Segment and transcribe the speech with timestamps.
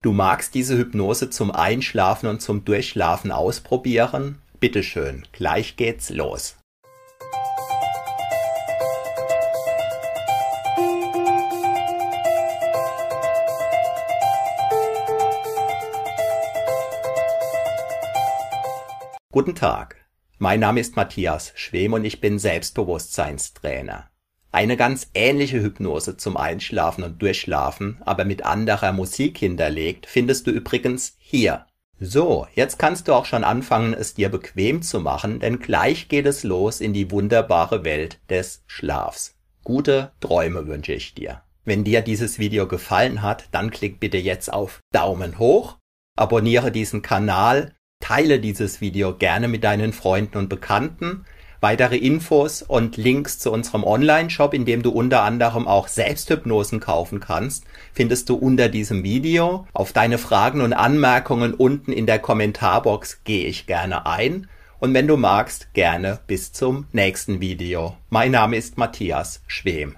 [0.00, 4.38] Du magst diese Hypnose zum Einschlafen und zum Durchschlafen ausprobieren?
[4.60, 6.56] Bitteschön, gleich geht's los.
[19.32, 19.96] Guten Tag,
[20.38, 24.08] mein Name ist Matthias Schwem und ich bin Selbstbewusstseinstrainer.
[24.50, 30.50] Eine ganz ähnliche Hypnose zum Einschlafen und Durchschlafen, aber mit anderer Musik hinterlegt, findest du
[30.50, 31.66] übrigens hier.
[32.00, 36.26] So, jetzt kannst du auch schon anfangen, es dir bequem zu machen, denn gleich geht
[36.26, 39.34] es los in die wunderbare Welt des Schlafs.
[39.64, 41.42] Gute Träume wünsche ich dir.
[41.64, 45.76] Wenn dir dieses Video gefallen hat, dann klick bitte jetzt auf Daumen hoch,
[46.16, 51.26] abonniere diesen Kanal, teile dieses Video gerne mit deinen Freunden und Bekannten,
[51.60, 57.18] Weitere Infos und Links zu unserem Online-Shop, in dem du unter anderem auch Selbsthypnosen kaufen
[57.18, 59.66] kannst, findest du unter diesem Video.
[59.72, 64.48] Auf deine Fragen und Anmerkungen unten in der Kommentarbox gehe ich gerne ein.
[64.78, 67.96] Und wenn du magst, gerne bis zum nächsten Video.
[68.08, 69.96] Mein Name ist Matthias Schwem.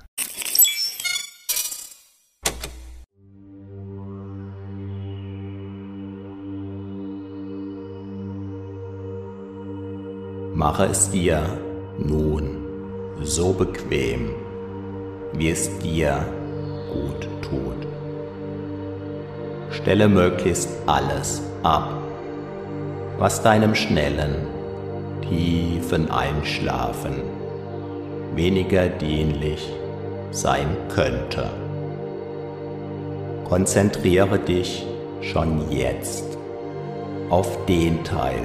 [10.55, 11.43] Mache es dir
[11.99, 12.67] nun
[13.23, 14.31] so bequem,
[15.33, 16.25] wie es dir
[16.93, 17.87] gut tut.
[19.71, 21.91] Stelle möglichst alles ab,
[23.19, 24.47] was deinem schnellen,
[25.29, 27.15] tiefen Einschlafen
[28.35, 29.69] weniger dienlich
[30.31, 31.51] sein könnte.
[33.45, 34.87] Konzentriere dich
[35.21, 36.25] schon jetzt
[37.29, 38.43] auf den Teil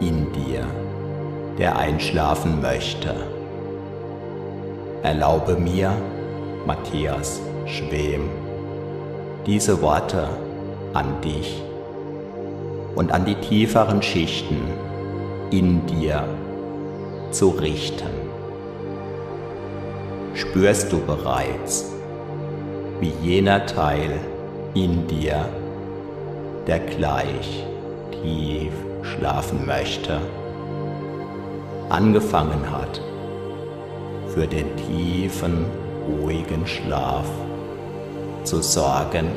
[0.00, 0.64] in dir,
[1.60, 3.14] der einschlafen möchte.
[5.02, 5.92] Erlaube mir,
[6.66, 8.30] Matthias Schwem,
[9.46, 10.26] diese Worte
[10.94, 11.62] an dich
[12.96, 14.56] und an die tieferen Schichten
[15.50, 16.24] in dir
[17.30, 18.08] zu richten.
[20.34, 21.92] Spürst du bereits,
[23.00, 24.18] wie jener Teil
[24.72, 25.46] in dir,
[26.66, 27.66] der gleich
[28.22, 30.20] tief schlafen möchte,
[31.90, 33.00] angefangen hat,
[34.28, 35.66] für den tiefen,
[36.08, 37.26] ruhigen Schlaf
[38.44, 39.28] zu sorgen.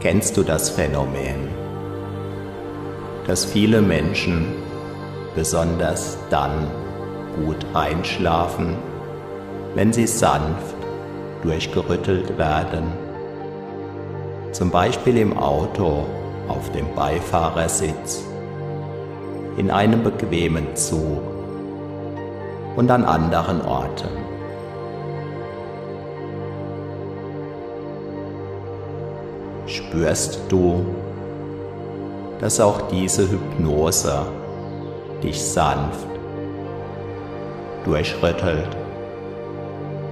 [0.00, 1.48] Kennst du das Phänomen,
[3.26, 4.46] dass viele Menschen
[5.34, 6.68] besonders dann
[7.44, 8.76] gut einschlafen,
[9.74, 10.76] wenn sie sanft
[11.42, 12.92] durchgerüttelt werden,
[14.52, 16.04] zum Beispiel im Auto
[16.48, 18.31] auf dem Beifahrersitz
[19.56, 21.22] in einem bequemen Zug
[22.76, 24.08] und an anderen Orten.
[29.66, 30.84] Spürst du,
[32.40, 34.26] dass auch diese Hypnose
[35.22, 36.08] dich sanft
[37.84, 38.76] durchrüttelt,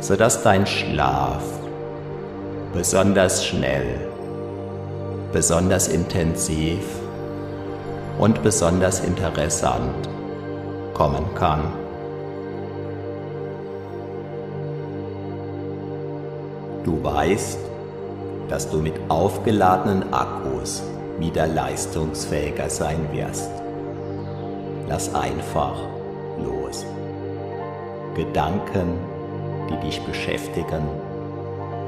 [0.00, 1.42] sodass dein Schlaf
[2.72, 3.96] besonders schnell,
[5.32, 6.84] besonders intensiv
[8.20, 10.08] und besonders interessant
[10.92, 11.72] kommen kann.
[16.84, 17.58] Du weißt,
[18.50, 20.82] dass du mit aufgeladenen Akkus
[21.18, 23.50] wieder leistungsfähiger sein wirst.
[24.86, 25.76] Lass einfach
[26.42, 26.84] los.
[28.14, 28.98] Gedanken,
[29.70, 30.86] die dich beschäftigen,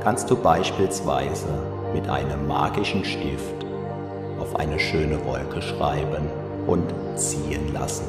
[0.02, 1.48] kannst du beispielsweise
[1.92, 3.71] mit einem magischen Stift
[4.42, 6.28] auf eine schöne Wolke schreiben
[6.66, 8.06] und ziehen lassen.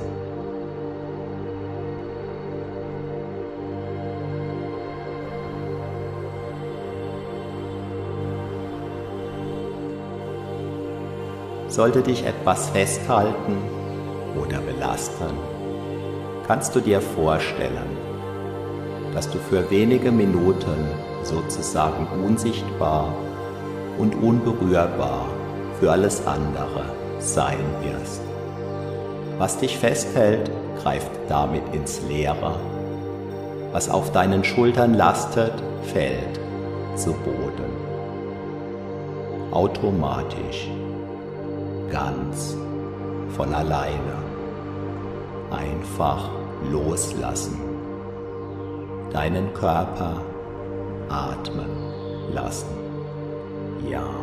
[11.68, 13.58] Sollte dich etwas festhalten
[14.36, 15.38] oder belasten,
[16.48, 17.98] kannst du dir vorstellen,
[19.14, 20.88] dass du für wenige Minuten
[21.24, 23.14] sozusagen unsichtbar
[24.00, 25.28] und unberührbar
[25.84, 26.86] für alles andere
[27.20, 28.22] sein wirst.
[29.38, 30.50] Was dich festhält,
[30.82, 32.56] greift damit ins Leere.
[33.74, 35.52] Was auf deinen Schultern lastet,
[35.94, 36.40] fällt
[36.96, 37.74] zu Boden.
[39.52, 40.70] Automatisch,
[41.92, 42.56] ganz
[43.36, 44.16] von alleine.
[45.52, 46.30] Einfach
[46.72, 47.60] loslassen.
[49.12, 50.22] Deinen Körper
[51.10, 51.70] atmen
[52.34, 52.70] lassen.
[53.86, 54.23] Ja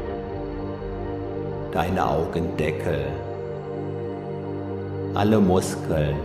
[1.71, 3.05] deine Augendeckel,
[5.13, 6.17] alle Muskeln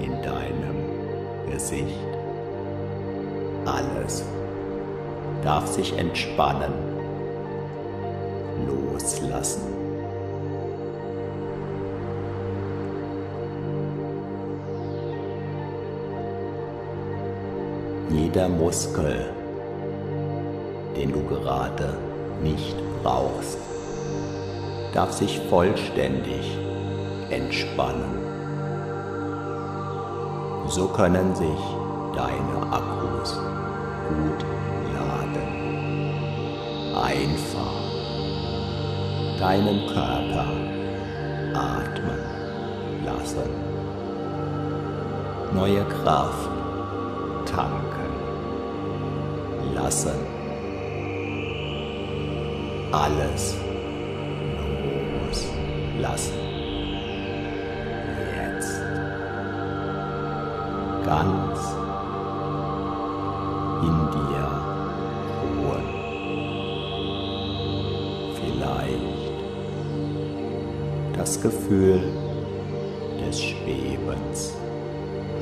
[0.00, 2.00] in deinem Gesicht,
[3.64, 4.24] alles
[5.42, 6.72] darf sich entspannen,
[8.66, 9.62] loslassen.
[18.10, 19.26] Jeder Muskel,
[20.96, 21.94] den du gerade
[22.42, 23.65] nicht brauchst,
[24.96, 26.56] darf sich vollständig
[27.28, 28.16] entspannen.
[30.68, 31.60] So können sich
[32.14, 33.38] deine Akkus
[34.08, 34.46] gut
[34.94, 35.48] laden.
[36.96, 37.76] Einfach
[39.38, 40.46] deinen Körper
[41.52, 42.24] atmen
[43.04, 43.50] lassen.
[45.52, 46.48] Neue Kraft
[47.44, 48.14] tanken
[49.74, 50.16] lassen.
[52.92, 53.65] Alles
[55.96, 56.34] loslassen.
[58.36, 58.80] Jetzt
[61.04, 61.58] ganz
[63.82, 64.48] in dir
[65.42, 65.86] ruhen.
[68.34, 69.26] Vielleicht
[71.16, 72.00] das Gefühl
[73.24, 74.54] des Schwebens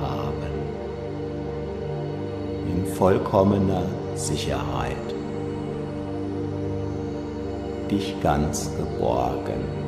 [0.00, 0.54] haben.
[2.68, 3.84] In vollkommener
[4.14, 4.96] Sicherheit.
[7.90, 9.84] Dich ganz geborgen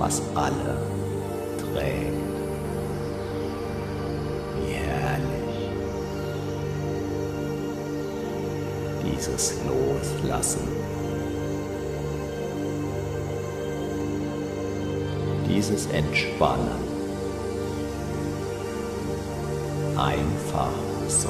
[0.00, 0.78] was alle
[1.58, 2.14] trägt.
[4.56, 5.58] Wie herrlich
[9.04, 10.66] dieses Loslassen.
[15.46, 16.88] Dieses Entspannen.
[19.96, 20.72] Einfach
[21.08, 21.28] so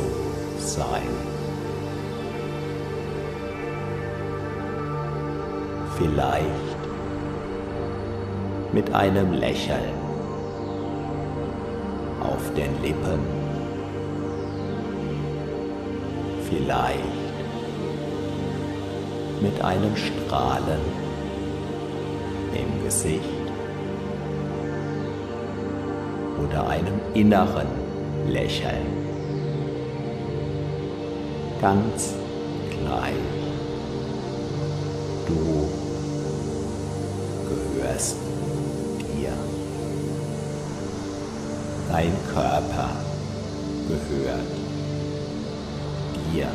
[0.58, 1.10] sein.
[5.98, 6.79] Vielleicht
[8.72, 9.94] mit einem Lächeln
[12.20, 13.20] auf den Lippen.
[16.48, 17.04] Vielleicht
[19.40, 20.80] mit einem Strahlen
[22.54, 23.22] im Gesicht
[26.38, 27.68] oder einem inneren
[28.28, 28.86] Lächeln.
[31.60, 32.14] Ganz
[32.70, 33.14] gleich.
[35.26, 35.79] Du
[41.90, 42.90] Dein Körper
[43.88, 44.46] gehört
[46.32, 46.46] dir.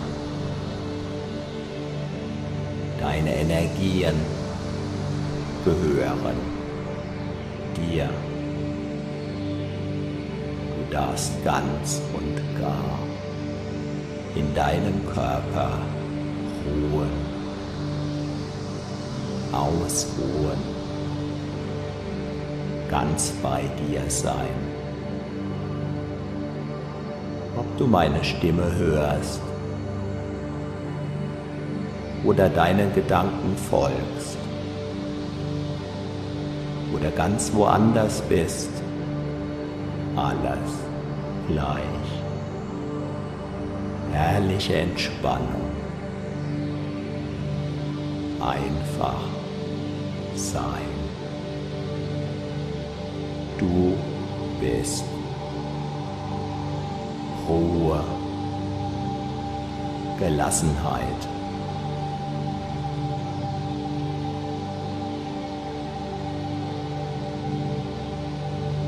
[3.01, 4.15] Deine Energien
[5.65, 6.37] gehören
[7.75, 8.09] dir.
[10.77, 12.99] Du darfst ganz und gar
[14.35, 15.79] in deinem Körper
[16.65, 17.09] ruhen,
[19.51, 20.61] ausruhen,
[22.89, 24.74] ganz bei dir sein.
[27.77, 29.41] Du meine Stimme hörst
[32.23, 34.37] oder deinen Gedanken folgst
[36.93, 38.69] oder ganz woanders bist,
[40.15, 40.71] alles
[41.49, 41.81] gleich.
[44.13, 45.69] Herrliche Entspannung.
[48.39, 49.19] Einfach
[50.35, 50.95] sein.
[53.59, 53.95] Du
[54.61, 55.03] bist
[57.47, 58.03] Ruhe,
[60.17, 61.21] Gelassenheit.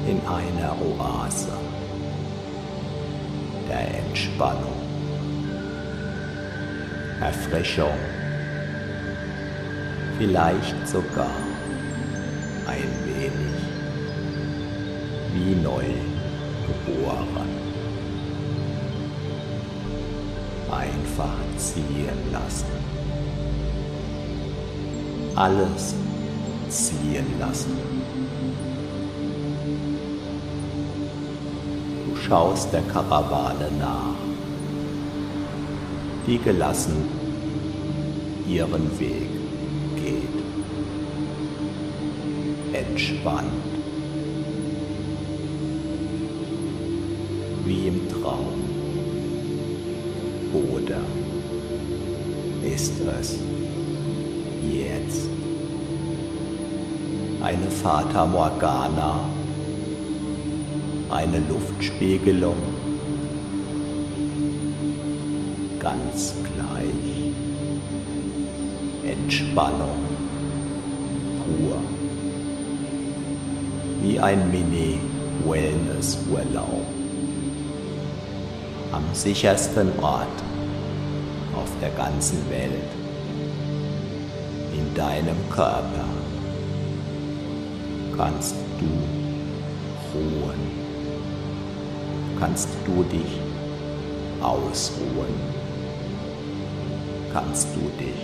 [0.07, 1.51] In einer Oase
[3.69, 4.81] der Entspannung,
[7.21, 7.99] Erfrischung,
[10.17, 11.29] vielleicht sogar
[12.65, 13.57] ein wenig
[15.33, 15.85] wie neu
[16.65, 17.66] geboren.
[20.87, 22.65] Einfach ziehen lassen.
[25.35, 25.95] Alles
[26.69, 27.77] ziehen lassen.
[32.05, 34.15] Du schaust der Karawane nach,
[36.25, 37.09] die gelassen
[38.47, 39.29] ihren Weg
[39.95, 40.37] geht.
[42.73, 43.51] Entspannt
[47.65, 48.76] wie im Traum.
[50.57, 51.01] Oder
[52.65, 53.37] ist es
[54.73, 55.29] jetzt
[57.43, 59.19] eine Fata Morgana,
[61.11, 62.55] eine Luftspiegelung,
[65.79, 67.33] ganz gleich,
[69.05, 69.99] Entspannung
[71.45, 71.77] pur,
[74.01, 76.87] wie ein Mini-Wellness-Urlaub
[78.91, 80.46] am sichersten Ort
[81.67, 82.91] auf der ganzen Welt,
[84.73, 86.05] in deinem Körper
[88.15, 88.85] kannst du
[90.13, 90.71] ruhen,
[92.39, 93.39] kannst du dich
[94.41, 95.35] ausruhen,
[97.33, 98.21] kannst du dich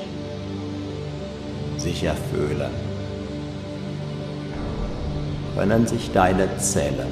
[1.78, 2.72] sicher fühlen,
[5.58, 7.12] können sich deine Zellen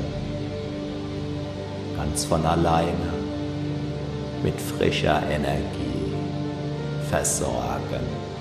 [1.98, 3.14] ganz von alleine
[4.44, 5.91] mit frischer Energie
[7.12, 8.32] versorgen.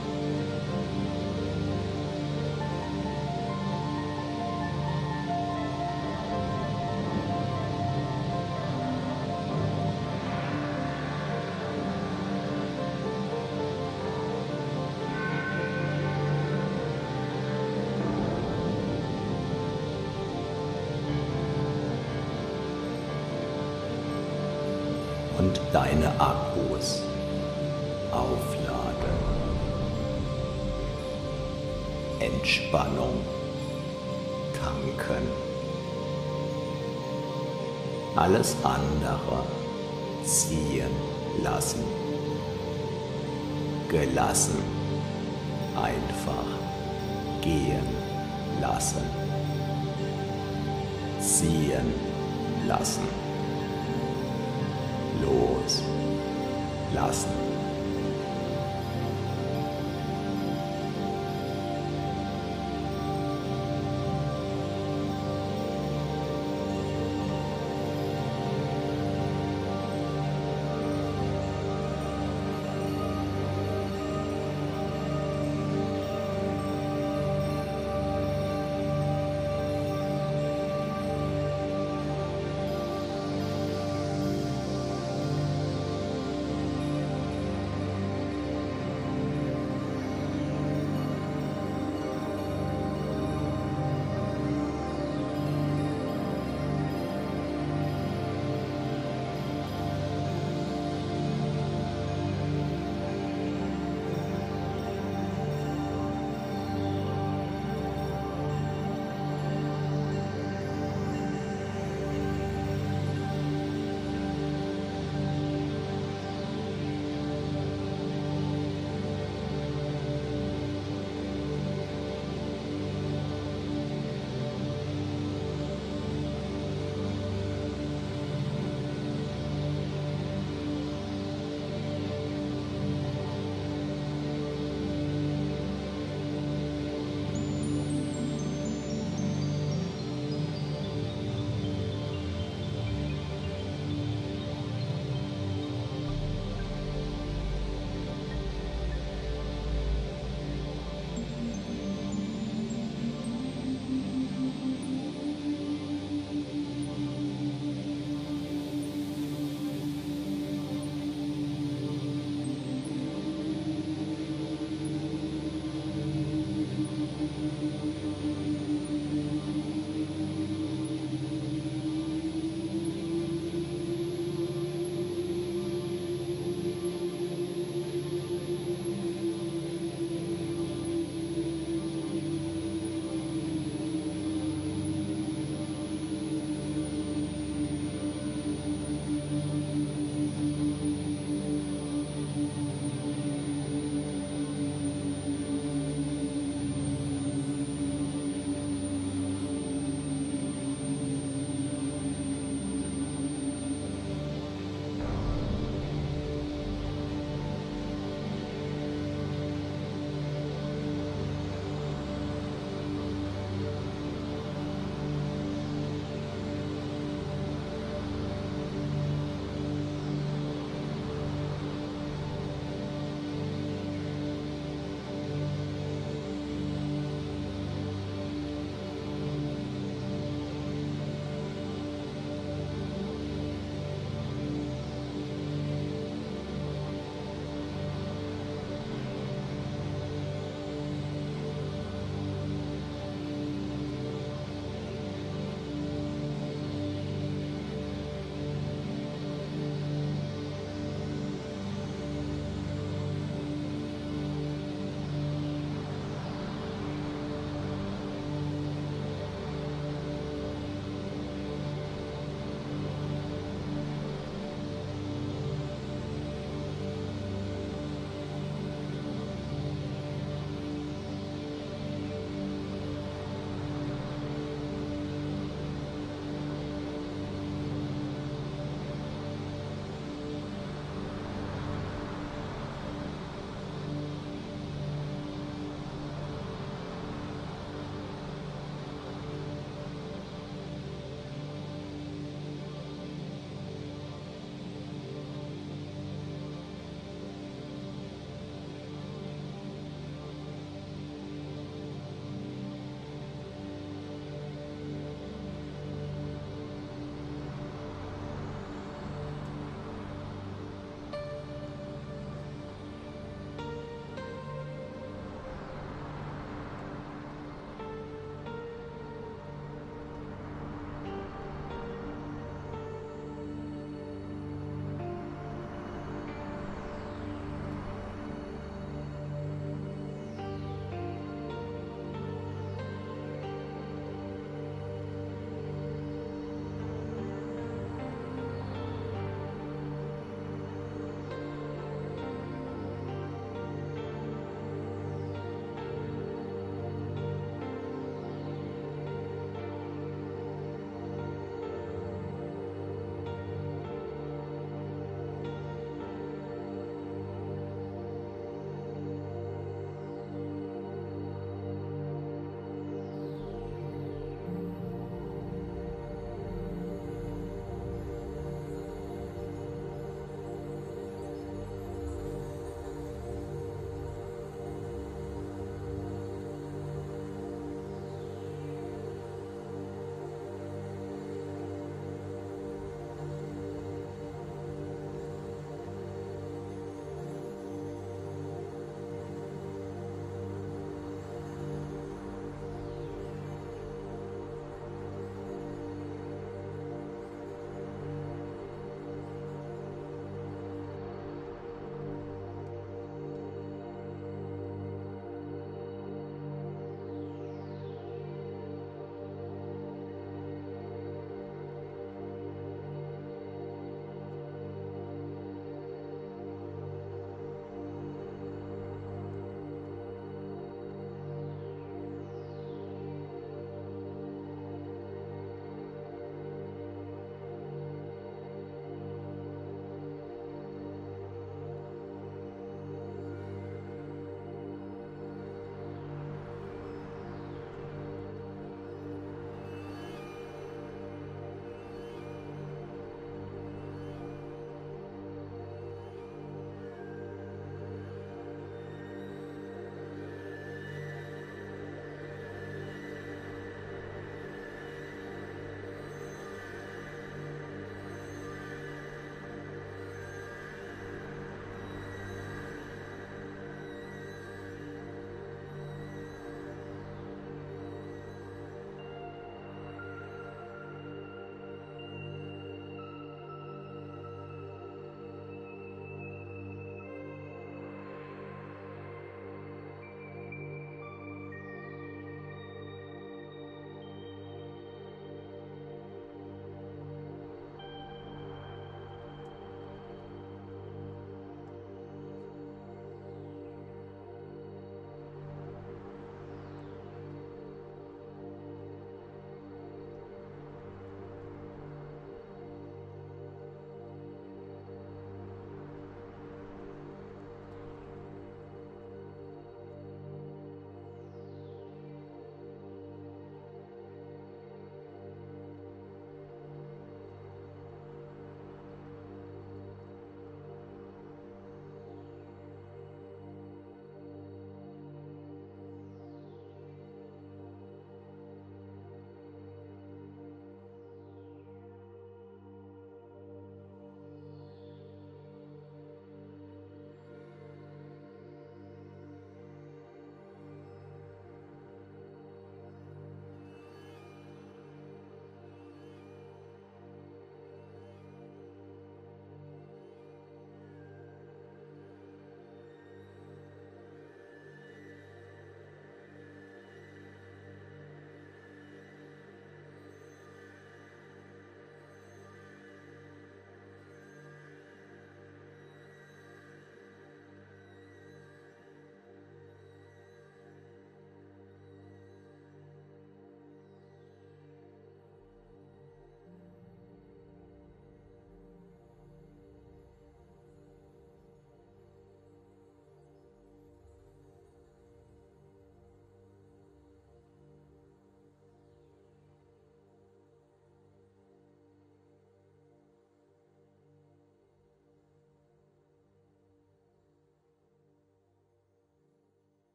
[25.39, 26.50] und deine Akkus
[32.41, 33.21] Entspannung
[34.59, 35.29] tanken.
[38.17, 39.45] Alles andere
[40.25, 40.95] ziehen
[41.43, 41.85] lassen.
[43.91, 44.59] Gelassen.
[45.77, 46.49] Einfach
[47.43, 47.87] gehen
[48.59, 49.05] lassen.
[51.21, 51.95] Ziehen
[52.67, 53.09] lassen
[55.23, 55.83] los
[56.95, 57.60] lassen.